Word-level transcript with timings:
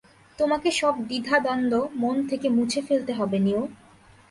তোমাকে 0.39 0.69
সব 0.71 0.93
দ্বিধা-দ্বন্ধ 1.07 1.71
মন 1.95 2.15
থেকে 2.27 2.47
মুছে 2.49 2.79
ফেলতে 2.81 3.11
হবে, 3.13 3.37
নিও। 3.39 3.61